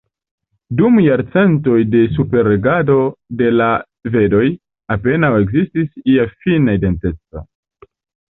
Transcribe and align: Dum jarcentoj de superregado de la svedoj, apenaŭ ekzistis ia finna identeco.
Dum 0.77 0.95
jarcentoj 1.07 1.75
de 1.95 2.01
superregado 2.15 2.95
de 3.43 3.51
la 3.59 3.67
svedoj, 4.09 4.47
apenaŭ 4.97 5.31
ekzistis 5.43 5.93
ia 6.17 6.27
finna 6.47 6.77
identeco. 6.81 7.47